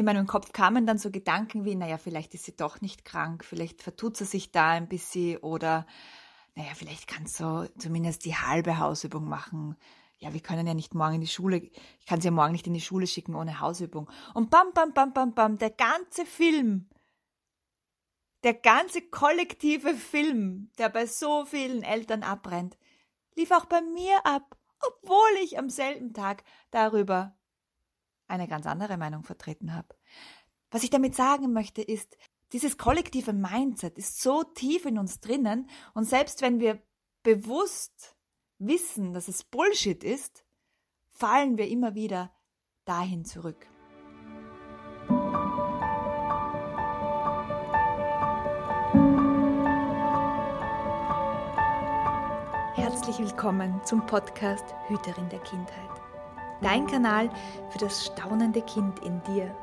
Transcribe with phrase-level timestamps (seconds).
[0.00, 3.44] in meinem Kopf kamen dann so Gedanken wie, naja, vielleicht ist sie doch nicht krank,
[3.44, 5.86] vielleicht vertut sie sich da ein bisschen oder
[6.54, 9.76] naja, vielleicht kannst du zumindest die halbe Hausübung machen.
[10.18, 12.66] Ja, wir können ja nicht morgen in die Schule, ich kann sie ja morgen nicht
[12.66, 14.10] in die Schule schicken ohne Hausübung.
[14.34, 16.88] Und bam, bam, bam, bam, bam, der ganze Film,
[18.42, 22.76] der ganze kollektive Film, der bei so vielen Eltern abbrennt,
[23.36, 27.36] lief auch bei mir ab, obwohl ich am selben Tag darüber
[28.30, 29.94] eine ganz andere Meinung vertreten habe.
[30.70, 32.16] Was ich damit sagen möchte, ist,
[32.52, 36.82] dieses kollektive Mindset ist so tief in uns drinnen und selbst wenn wir
[37.22, 38.16] bewusst
[38.58, 40.44] wissen, dass es Bullshit ist,
[41.10, 42.32] fallen wir immer wieder
[42.84, 43.66] dahin zurück.
[52.74, 55.99] Herzlich willkommen zum Podcast Hüterin der Kindheit.
[56.60, 57.30] Dein Kanal
[57.70, 59.54] für das staunende Kind in dir.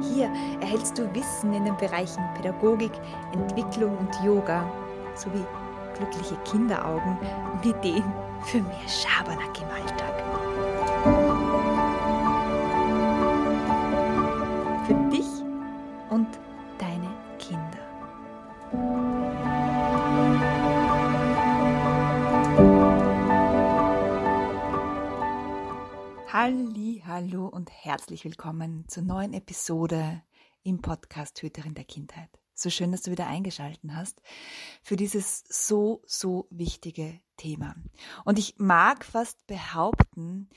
[0.00, 2.92] Hier erhältst du Wissen in den Bereichen Pädagogik,
[3.32, 4.64] Entwicklung und Yoga
[5.14, 5.44] sowie
[5.96, 7.18] glückliche Kinderaugen
[7.52, 8.12] und Ideen
[8.44, 10.13] für mehr Schabernack im Alltag.
[26.44, 30.22] Halli, hallo und herzlich willkommen zur neuen Episode
[30.62, 32.28] im Podcast Hüterin der Kindheit.
[32.52, 34.20] So schön, dass du wieder eingeschalten hast
[34.82, 37.74] für dieses so, so wichtige Thema.
[38.26, 40.50] Und ich mag fast behaupten,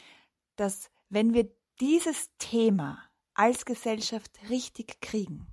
[0.58, 3.02] dass wenn wir dieses Thema
[3.34, 5.48] als Gesellschaft richtig kriegen,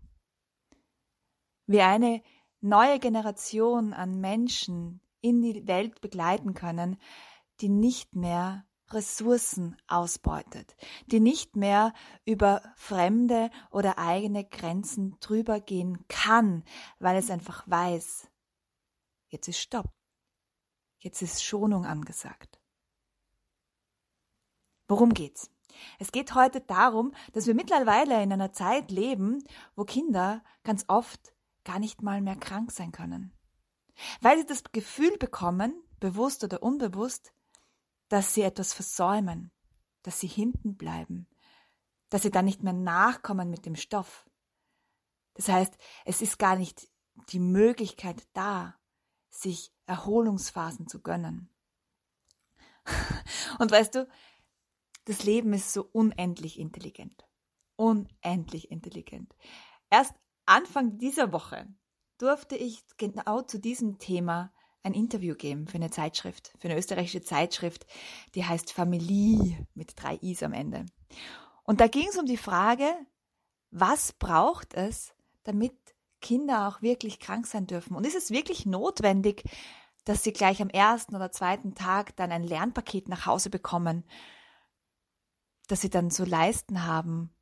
[1.68, 2.24] wir eine
[2.60, 6.96] neue Generation an Menschen in die Welt begleiten können,
[7.60, 11.92] die nicht mehr Ressourcen ausbeutet, die nicht mehr
[12.24, 16.64] über fremde oder eigene Grenzen drüber gehen kann,
[16.98, 18.28] weil es einfach weiß,
[19.28, 19.90] jetzt ist Stopp,
[20.98, 22.60] jetzt ist Schonung angesagt.
[24.86, 25.50] Worum geht's?
[25.98, 29.42] Es geht heute darum, dass wir mittlerweile in einer Zeit leben,
[29.74, 33.32] wo Kinder ganz oft gar nicht mal mehr krank sein können.
[34.20, 37.32] Weil sie das Gefühl bekommen, bewusst oder unbewusst,
[38.14, 39.50] dass sie etwas versäumen,
[40.02, 41.26] dass sie hinten bleiben,
[42.10, 44.30] dass sie dann nicht mehr nachkommen mit dem Stoff.
[45.32, 46.88] Das heißt, es ist gar nicht
[47.30, 48.78] die Möglichkeit da,
[49.30, 51.52] sich Erholungsphasen zu gönnen.
[53.58, 54.08] Und weißt du,
[55.06, 57.26] das Leben ist so unendlich intelligent.
[57.74, 59.34] Unendlich intelligent.
[59.90, 60.14] Erst
[60.46, 61.66] Anfang dieser Woche
[62.18, 64.52] durfte ich genau zu diesem Thema
[64.84, 67.86] ein Interview geben für eine Zeitschrift, für eine österreichische Zeitschrift,
[68.34, 70.86] die heißt Familie mit drei Is am Ende.
[71.64, 72.94] Und da ging es um die Frage,
[73.70, 75.74] was braucht es, damit
[76.20, 77.96] Kinder auch wirklich krank sein dürfen?
[77.96, 79.42] Und ist es wirklich notwendig,
[80.04, 84.04] dass sie gleich am ersten oder zweiten Tag dann ein Lernpaket nach Hause bekommen,
[85.66, 87.34] das sie dann zu leisten haben?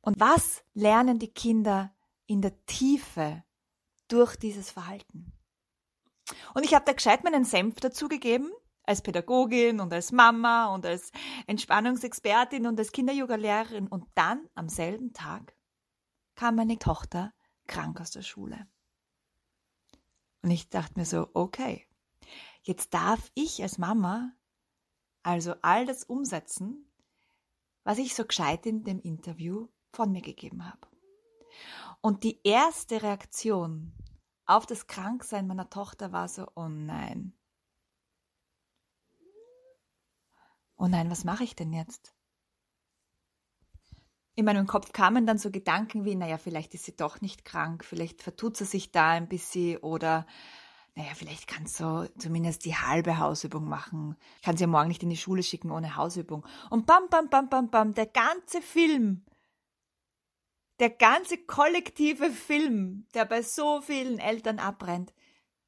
[0.00, 1.94] Und was lernen die Kinder
[2.26, 3.44] in der Tiefe
[4.08, 5.32] durch dieses Verhalten?
[6.54, 8.50] Und ich habe da gescheit meinen Senf dazugegeben,
[8.82, 11.12] als Pädagogin und als Mama und als
[11.46, 13.86] Entspannungsexpertin und als Kinderyoga-Lehrerin.
[13.86, 15.54] Und dann am selben Tag
[16.34, 17.32] kam meine Tochter
[17.66, 18.66] krank aus der Schule.
[20.42, 21.86] Und ich dachte mir so, okay,
[22.62, 24.32] jetzt darf ich als Mama
[25.22, 26.90] also all das umsetzen,
[27.84, 30.88] was ich so gescheit in dem Interview von mir gegeben habe.
[32.00, 33.92] Und die erste Reaktion
[34.48, 37.34] auf das Kranksein meiner Tochter war so, oh nein.
[40.76, 42.14] Oh nein, was mache ich denn jetzt?
[44.34, 47.84] In meinem Kopf kamen dann so Gedanken wie, naja, vielleicht ist sie doch nicht krank,
[47.84, 50.26] vielleicht vertut sie sich da ein bisschen oder
[50.94, 54.16] naja, vielleicht kannst du zumindest die halbe Hausübung machen.
[54.36, 56.46] Ich kann sie ja morgen nicht in die Schule schicken ohne Hausübung.
[56.70, 59.24] Und bam, bam, bam, bam, bam, der ganze Film
[60.80, 65.12] der ganze kollektive Film, der bei so vielen Eltern abbrennt,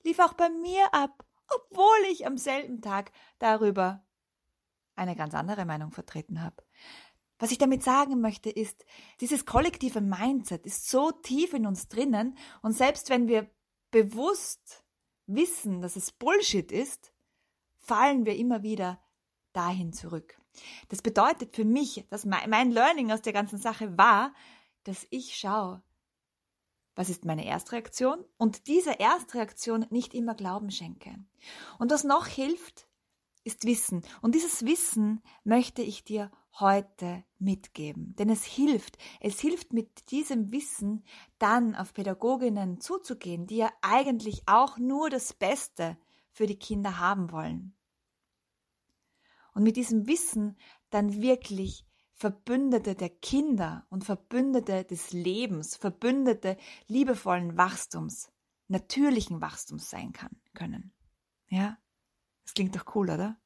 [0.05, 4.05] lief auch bei mir ab, obwohl ich am selben Tag darüber
[4.95, 6.63] eine ganz andere Meinung vertreten habe.
[7.39, 8.85] Was ich damit sagen möchte, ist,
[9.21, 13.51] dieses kollektive Mindset ist so tief in uns drinnen und selbst wenn wir
[13.91, 14.85] bewusst
[15.27, 17.13] wissen, dass es Bullshit ist,
[17.79, 19.03] fallen wir immer wieder
[19.53, 20.39] dahin zurück.
[20.89, 24.35] Das bedeutet für mich, dass mein Learning aus der ganzen Sache war,
[24.85, 25.83] dass ich schaue,
[26.95, 31.15] was ist meine Erstreaktion und dieser Erstreaktion nicht immer Glauben schenke.
[31.79, 32.87] Und was noch hilft,
[33.45, 34.03] ist Wissen.
[34.21, 38.15] Und dieses Wissen möchte ich dir heute mitgeben.
[38.17, 38.99] Denn es hilft.
[39.21, 41.05] Es hilft mit diesem Wissen
[41.39, 45.97] dann auf Pädagoginnen zuzugehen, die ja eigentlich auch nur das Beste
[46.33, 47.75] für die Kinder haben wollen.
[49.55, 50.57] Und mit diesem Wissen
[50.91, 51.87] dann wirklich
[52.21, 58.31] Verbündete der Kinder und Verbündete des Lebens, Verbündete liebevollen Wachstums,
[58.69, 60.93] natürlichen Wachstums sein kann, können.
[61.49, 61.79] Ja?
[62.45, 63.41] Das klingt doch cool, oder?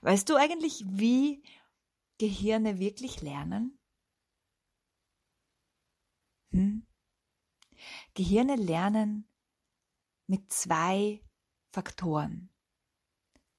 [0.00, 1.44] Weißt du eigentlich, wie
[2.18, 3.78] Gehirne wirklich lernen?
[6.50, 6.84] Hm?
[8.14, 9.28] Gehirne lernen
[10.26, 11.22] mit zwei
[11.70, 12.50] Faktoren.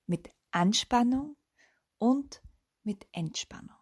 [0.08, 1.38] Mit Anspannung
[2.00, 2.42] und
[2.84, 3.79] mit Entspannung.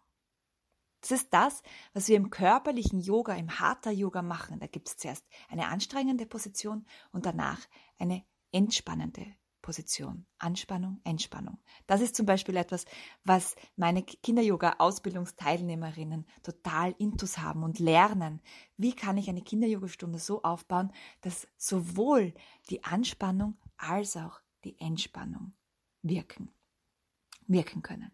[1.08, 1.62] Das ist das,
[1.94, 4.60] was wir im körperlichen Yoga, im Hatha-Yoga machen.
[4.60, 7.60] Da gibt es zuerst eine anstrengende Position und danach
[7.98, 8.22] eine
[8.52, 9.24] entspannende
[9.62, 10.26] Position.
[10.38, 11.58] Anspannung, Entspannung.
[11.86, 12.84] Das ist zum Beispiel etwas,
[13.24, 18.42] was meine Kinder-Yoga-Ausbildungsteilnehmerinnen total intus haben und lernen.
[18.76, 22.34] Wie kann ich eine Kinder-Yoga-Stunde so aufbauen, dass sowohl
[22.68, 25.54] die Anspannung als auch die Entspannung
[26.02, 26.50] wirken,
[27.46, 28.12] wirken können.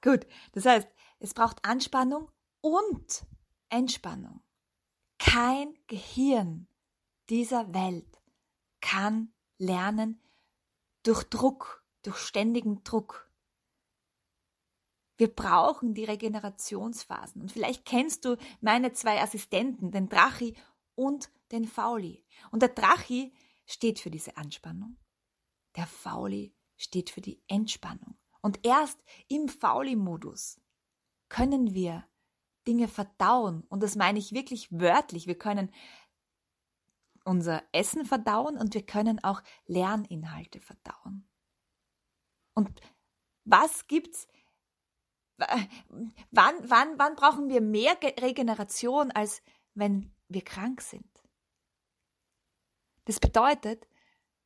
[0.00, 0.88] Gut, das heißt,
[1.18, 2.30] es braucht Anspannung
[2.60, 3.26] und
[3.68, 4.42] Entspannung.
[5.18, 6.68] Kein Gehirn
[7.28, 8.22] dieser Welt
[8.80, 10.22] kann lernen
[11.02, 13.30] durch Druck, durch ständigen Druck.
[15.16, 17.42] Wir brauchen die Regenerationsphasen.
[17.42, 20.56] Und vielleicht kennst du meine zwei Assistenten, den Drachi
[20.94, 22.24] und den Fauli.
[22.52, 23.32] Und der Drachi
[23.66, 24.96] steht für diese Anspannung.
[25.76, 28.16] Der Fauli steht für die Entspannung.
[28.40, 30.60] Und erst im Fauli-Modus
[31.28, 32.04] können wir
[32.66, 33.64] Dinge verdauen.
[33.68, 35.26] Und das meine ich wirklich wörtlich.
[35.26, 35.72] Wir können
[37.24, 41.28] unser Essen verdauen und wir können auch Lerninhalte verdauen.
[42.54, 42.80] Und
[43.44, 44.26] was gibt's?
[46.30, 49.42] Wann, wann, wann brauchen wir mehr Regeneration, als
[49.74, 51.06] wenn wir krank sind?
[53.04, 53.86] Das bedeutet,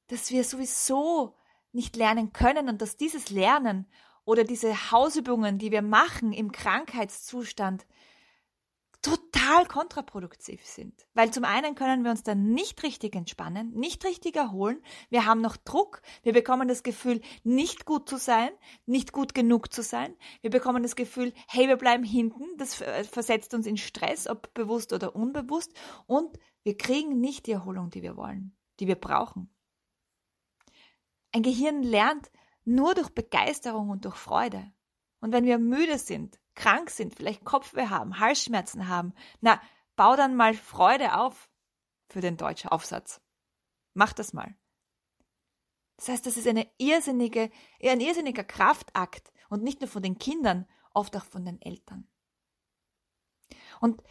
[0.08, 1.37] dass wir sowieso
[1.73, 3.90] nicht lernen können und dass dieses Lernen
[4.25, 7.87] oder diese Hausübungen, die wir machen im Krankheitszustand,
[9.03, 11.07] total kontraproduktiv sind.
[11.13, 14.81] Weil zum einen können wir uns dann nicht richtig entspannen, nicht richtig erholen,
[15.11, 18.51] wir haben noch Druck, wir bekommen das Gefühl, nicht gut zu sein,
[18.87, 23.55] nicht gut genug zu sein, wir bekommen das Gefühl, hey, wir bleiben hinten, das versetzt
[23.55, 25.73] uns in Stress, ob bewusst oder unbewusst,
[26.07, 29.53] und wir kriegen nicht die Erholung, die wir wollen, die wir brauchen.
[31.33, 32.31] Ein Gehirn lernt
[32.64, 34.73] nur durch Begeisterung und durch Freude.
[35.20, 39.61] Und wenn wir müde sind, krank sind, vielleicht Kopfweh haben, Halsschmerzen haben, na,
[39.97, 41.49] bau dann mal Freude auf
[42.09, 43.20] für den deutschen Aufsatz.
[43.94, 44.56] Mach das mal.
[45.97, 47.50] Das heißt, das ist eine irrsinnige,
[47.82, 52.09] ein irrsinniger Kraftakt und nicht nur von den Kindern, oft auch von den Eltern.
[53.81, 54.03] Und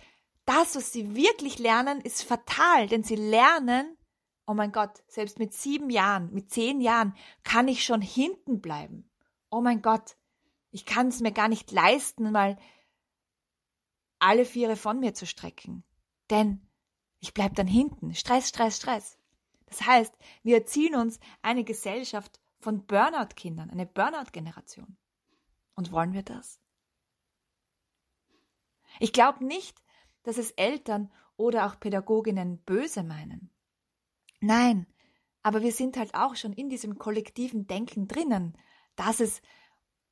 [0.45, 3.98] das, was sie wirklich lernen, ist fatal, denn sie lernen,
[4.45, 9.09] oh mein Gott, selbst mit sieben Jahren, mit zehn Jahren kann ich schon hinten bleiben.
[9.49, 10.15] Oh mein Gott,
[10.71, 12.57] ich kann es mir gar nicht leisten, mal
[14.19, 15.83] alle Viere von mir zu strecken.
[16.29, 16.67] Denn
[17.19, 18.15] ich bleib dann hinten.
[18.15, 19.17] Stress, Stress, Stress.
[19.65, 24.97] Das heißt, wir erziehen uns eine Gesellschaft von Burnout-Kindern, eine Burnout-Generation.
[25.75, 26.59] Und wollen wir das?
[29.00, 29.81] Ich glaube nicht,
[30.24, 33.50] dass es Eltern oder auch Pädagoginnen böse meinen.
[34.41, 34.88] Nein,
[35.43, 38.57] aber wir sind halt auch schon in diesem kollektiven Denken drinnen,
[38.95, 39.41] dass es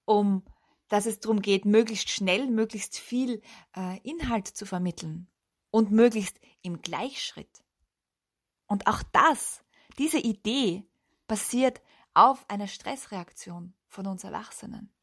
[0.06, 0.46] um,
[0.88, 3.42] dass es darum geht, möglichst schnell, möglichst viel
[3.76, 5.28] äh, Inhalt zu vermitteln
[5.72, 7.64] und möglichst im Gleichschritt.
[8.68, 9.64] Und auch das,
[9.98, 10.88] diese Idee
[11.28, 11.82] basiert
[12.14, 14.94] auf einer Stressreaktion von uns Erwachsenen.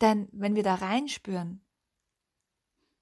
[0.00, 1.64] Denn wenn wir da reinspüren,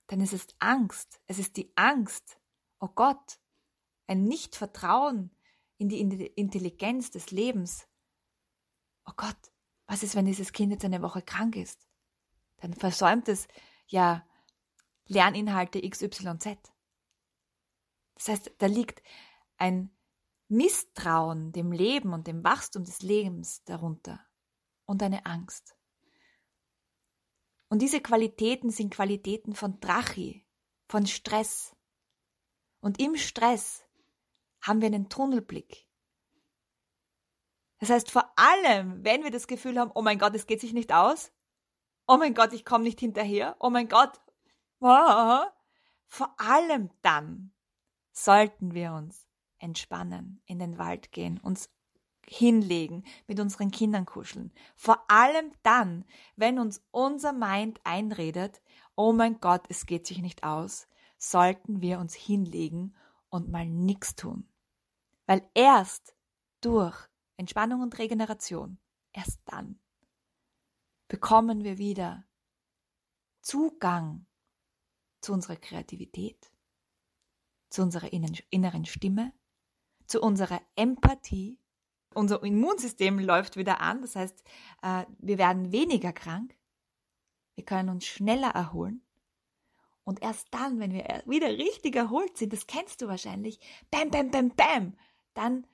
[0.09, 1.21] dann ist es Angst.
[1.27, 2.39] Es ist die Angst.
[2.81, 3.39] Oh Gott,
[4.09, 5.31] ein Nichtvertrauen
[5.77, 7.87] in die Intelligenz des Lebens.
[9.07, 9.37] Oh Gott,
[9.87, 11.89] was ist, wenn dieses Kind jetzt eine Woche krank ist?
[12.57, 13.47] Dann versäumt es
[13.87, 14.27] ja
[15.07, 16.59] Lerninhalte XYZ.
[18.15, 19.03] Das heißt, da liegt
[19.57, 19.91] ein
[20.49, 24.21] Misstrauen dem Leben und dem Wachstum des Lebens darunter
[24.87, 25.77] und eine Angst.
[27.69, 30.47] Und diese Qualitäten sind Qualitäten von Drachi,
[30.89, 31.77] von Stress.
[32.81, 33.85] Und im Stress
[34.61, 35.87] haben wir einen Tunnelblick.
[37.79, 40.73] Das heißt, vor allem, wenn wir das Gefühl haben, oh mein Gott, es geht sich
[40.73, 41.33] nicht aus,
[42.07, 44.21] oh mein Gott, ich komme nicht hinterher, oh mein Gott,
[44.81, 47.53] vor allem dann
[48.13, 49.27] sollten wir uns
[49.59, 51.71] entspannen, in den Wald gehen, uns
[52.27, 54.53] hinlegen, mit unseren Kindern kuscheln.
[54.75, 56.05] Vor allem dann,
[56.37, 58.61] wenn uns unser Mind einredet,
[58.97, 62.95] oh mein Gott, es geht sich nicht aus, sollten wir uns hinlegen
[63.31, 64.49] und mal nichts tun.
[65.27, 66.15] Weil erst
[66.61, 68.79] durch Entspannung und Regeneration,
[69.13, 69.81] erst dann
[71.09, 72.25] bekommen wir wieder
[73.41, 74.27] Zugang
[75.21, 76.53] zu unserer Kreativität,
[77.71, 79.33] zu unserer inneren Stimme,
[80.07, 81.59] zu unserer Empathie.
[82.15, 84.43] Unser Immunsystem läuft wieder an, das heißt,
[84.83, 86.57] äh, wir werden weniger krank,
[87.55, 89.05] wir können uns schneller erholen.
[90.09, 93.61] Und erst dann, wenn wir wieder richtig erholt sind, das kennst du wahrscheinlich,
[93.91, 94.97] bam, bam, bam, bam,
[95.35, 95.67] dann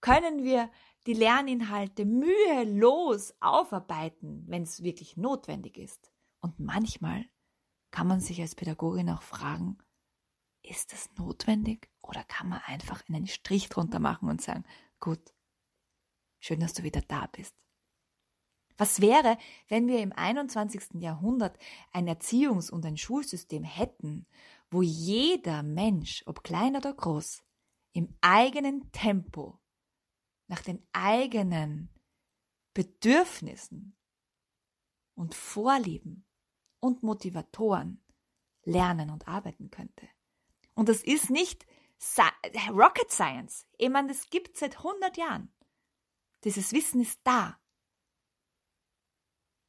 [0.00, 0.70] können wir
[1.06, 6.10] die Lerninhalte mühelos aufarbeiten, wenn es wirklich notwendig ist.
[6.40, 7.26] Und manchmal
[7.90, 9.76] kann man sich als Pädagogin auch fragen,
[10.62, 14.64] ist das notwendig oder kann man einfach einen Strich drunter machen und sagen,
[15.00, 15.34] gut,
[16.40, 17.54] schön, dass du wieder da bist.
[18.82, 21.00] Was wäre, wenn wir im 21.
[21.00, 21.56] Jahrhundert
[21.92, 24.26] ein Erziehungs- und ein Schulsystem hätten,
[24.72, 27.44] wo jeder Mensch, ob klein oder groß,
[27.92, 29.60] im eigenen Tempo,
[30.48, 31.90] nach den eigenen
[32.74, 33.96] Bedürfnissen
[35.14, 36.26] und Vorlieben
[36.80, 38.04] und Motivatoren
[38.64, 40.08] lernen und arbeiten könnte.
[40.74, 41.66] Und das ist nicht
[42.68, 43.64] Rocket Science.
[43.78, 45.54] Ich meine, das gibt es seit 100 Jahren.
[46.42, 47.60] Dieses Wissen ist da.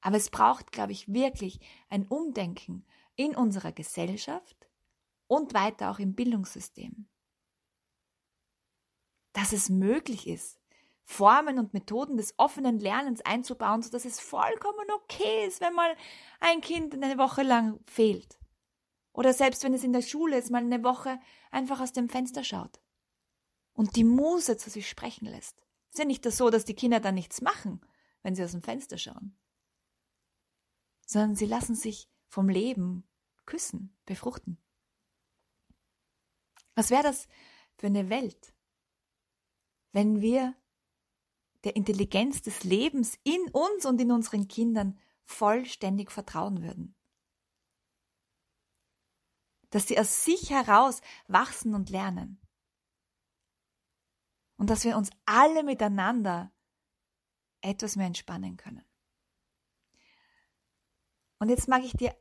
[0.06, 4.68] Aber es braucht, glaube ich, wirklich ein Umdenken in unserer Gesellschaft
[5.28, 7.08] und weiter auch im Bildungssystem.
[9.32, 10.60] Dass es möglich ist,
[11.04, 15.96] Formen und Methoden des offenen Lernens einzubauen, sodass es vollkommen okay ist, wenn mal
[16.42, 18.38] ein Kind eine Woche lang fehlt.
[19.14, 21.18] Oder selbst wenn es in der Schule ist, mal eine Woche
[21.50, 22.82] einfach aus dem Fenster schaut.
[23.72, 25.62] Und die Muse zu sich sprechen lässt.
[25.88, 27.80] Es ist ja nicht so, dass die Kinder dann nichts machen,
[28.22, 29.38] wenn sie aus dem Fenster schauen.
[31.14, 33.08] Sondern sie lassen sich vom Leben
[33.46, 34.58] küssen, befruchten.
[36.74, 37.28] Was wäre das
[37.78, 38.56] für eine Welt,
[39.92, 40.56] wenn wir
[41.66, 46.96] der Intelligenz des Lebens in uns und in unseren Kindern vollständig vertrauen würden.
[49.70, 52.42] Dass sie aus sich heraus wachsen und lernen.
[54.58, 56.52] Und dass wir uns alle miteinander
[57.62, 58.84] etwas mehr entspannen können.
[61.44, 62.16] Und jetzt mag ich dir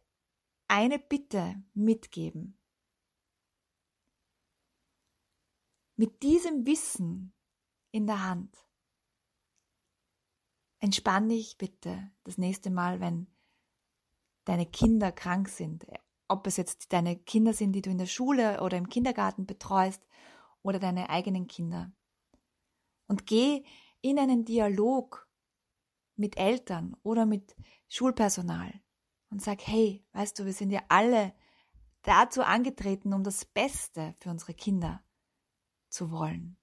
[0.66, 2.58] eine Bitte mitgeben.
[5.94, 7.32] Mit diesem Wissen
[7.92, 8.66] in der Hand
[10.80, 13.28] Entspann dich bitte das nächste Mal, wenn
[14.44, 15.86] deine Kinder krank sind.
[16.26, 20.04] Ob es jetzt deine Kinder sind, die du in der Schule oder im Kindergarten betreust
[20.62, 21.92] oder deine eigenen Kinder.
[23.06, 23.64] Und geh
[24.00, 25.28] in einen Dialog
[26.16, 27.54] mit Eltern oder mit
[27.86, 28.82] Schulpersonal
[29.32, 31.32] und sag, hey, weißt du, wir sind ja alle
[32.02, 35.02] dazu angetreten, um das Beste für unsere Kinder
[35.88, 36.58] zu wollen.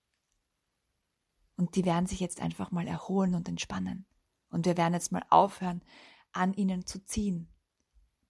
[1.58, 4.06] Und die werden sich jetzt einfach mal erholen und entspannen.
[4.52, 5.84] Und wir werden jetzt mal aufhören,
[6.32, 7.52] an ihnen zu ziehen.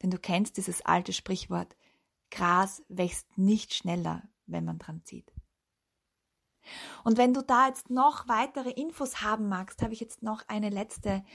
[0.01, 1.75] Denn du kennst dieses alte Sprichwort,
[2.31, 5.34] Gras wächst nicht schneller, wenn man dran zieht.
[7.03, 10.69] Und wenn du da jetzt noch weitere Infos haben magst, habe ich jetzt noch eine
[10.69, 11.25] letzte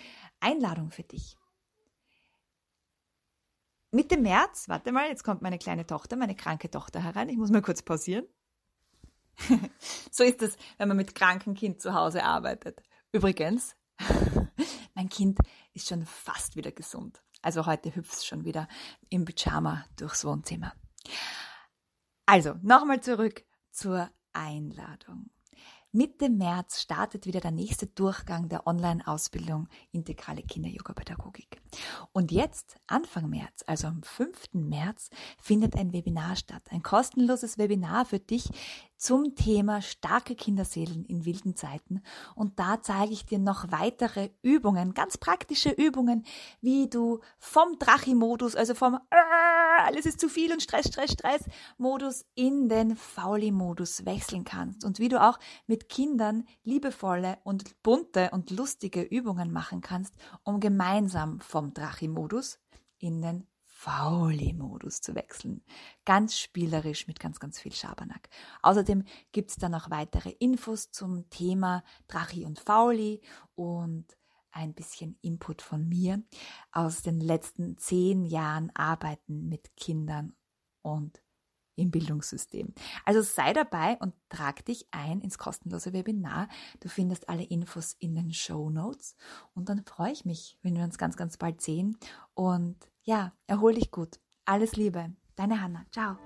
[0.41, 1.37] Einladung für dich.
[3.95, 7.29] Mitte März, warte mal, jetzt kommt meine kleine Tochter, meine kranke Tochter herein.
[7.29, 8.27] Ich muss mal kurz pausieren.
[10.11, 12.83] so ist es, wenn man mit krankem Kind zu Hause arbeitet.
[13.13, 13.77] Übrigens,
[14.95, 15.39] mein Kind
[15.75, 17.23] ist schon fast wieder gesund.
[17.41, 18.67] Also heute hüpft es schon wieder
[19.11, 20.75] im Pyjama durchs Wohnzimmer.
[22.27, 25.31] Also, nochmal zurück zur Einladung.
[25.97, 31.63] Mitte März startet wieder der nächste Durchgang der Online-Ausbildung Integrale Kinder-Yoga-Pädagogik.
[32.11, 34.55] Und jetzt, Anfang März, also am 5.
[34.55, 35.11] März,
[35.41, 36.65] findet ein Webinar statt.
[36.71, 38.51] Ein kostenloses Webinar für dich
[38.97, 42.03] zum Thema starke Kinderseelen in wilden Zeiten.
[42.35, 46.25] Und da zeige ich dir noch weitere Übungen, ganz praktische Übungen,
[46.61, 48.99] wie du vom Drachi-Modus, also vom
[49.77, 51.45] alles ist zu viel und Stress, Stress, Stress
[51.79, 58.31] Modus in den Fauli-Modus wechseln kannst und wie du auch mit Kindern liebevolle und bunte
[58.33, 62.59] und lustige Übungen machen kannst, um gemeinsam vom Drachi-Modus
[62.99, 65.63] in den Fauli-Modus zu wechseln.
[66.07, 68.31] Ganz spielerisch mit ganz, ganz viel Schabernack.
[68.63, 73.21] Außerdem gibt es dann noch weitere Infos zum Thema Drachi und Fauli
[73.55, 74.07] und
[74.53, 76.23] ein bisschen Input von mir
[76.73, 80.35] aus den letzten zehn Jahren Arbeiten mit Kindern
[80.81, 81.24] und
[81.77, 82.75] im Bildungssystem.
[83.05, 86.49] Also sei dabei und trag dich ein ins kostenlose Webinar.
[86.81, 89.17] Du findest alle Infos in den Show Notes
[89.55, 91.99] und dann freue ich mich, wenn wir uns ganz, ganz bald sehen.
[92.35, 94.19] Und ja, erhol dich gut.
[94.45, 95.13] Alles Liebe.
[95.37, 95.85] Deine Hanna.
[95.91, 96.17] Ciao.